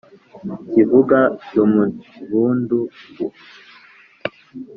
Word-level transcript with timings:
kivuga 0.71 1.17
dumbudumbu 1.53 2.79